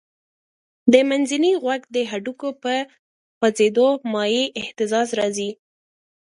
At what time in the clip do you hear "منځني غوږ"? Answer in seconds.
1.09-1.81